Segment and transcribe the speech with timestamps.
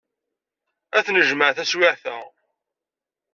[0.97, 2.17] Ad t-nejmeɛ taswiɛt-a.